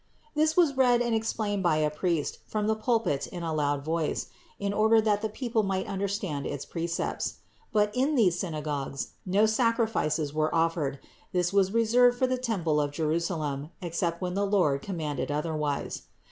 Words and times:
This 0.33 0.57
was 0.57 0.75
read 0.75 0.99
and 0.99 1.13
explained 1.13 1.61
by 1.61 1.75
a 1.77 1.91
priest 1.91 2.39
from 2.47 2.65
the 2.65 2.73
pulpit 2.73 3.27
in 3.27 3.43
a 3.43 3.53
loud 3.53 3.85
voice, 3.85 4.29
in 4.57 4.73
order 4.73 4.99
that 4.99 5.21
the 5.21 5.29
people 5.29 5.61
might 5.61 5.85
understand 5.85 6.47
its 6.47 6.65
precepts. 6.65 7.35
But 7.71 7.95
in 7.95 8.15
these 8.15 8.39
synagogues 8.39 9.09
no 9.27 9.45
sacrifices 9.45 10.33
were 10.33 10.55
offered; 10.55 10.97
this 11.33 11.53
was 11.53 11.71
reserved 11.71 12.17
for 12.17 12.25
the 12.25 12.39
temple 12.39 12.81
of 12.81 12.89
Jerusalem, 12.89 13.69
except 13.79 14.23
when 14.23 14.33
the 14.33 14.47
Lord 14.47 14.81
commanded 14.81 15.29
otherwise. 15.31 16.01